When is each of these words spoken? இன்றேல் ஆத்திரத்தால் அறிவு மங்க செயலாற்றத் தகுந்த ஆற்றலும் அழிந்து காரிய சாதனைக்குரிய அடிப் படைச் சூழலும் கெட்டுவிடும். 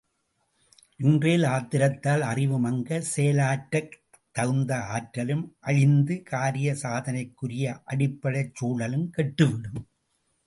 இன்றேல் 0.99 1.43
ஆத்திரத்தால் 1.47 2.21
அறிவு 2.21 2.57
மங்க 2.59 3.01
செயலாற்றத் 3.09 3.93
தகுந்த 4.35 4.79
ஆற்றலும் 4.95 5.45
அழிந்து 5.61 6.23
காரிய 6.23 6.73
சாதனைக்குரிய 6.83 7.75
அடிப் 7.85 8.19
படைச் 8.21 8.55
சூழலும் 8.55 9.07
கெட்டுவிடும். 9.17 9.81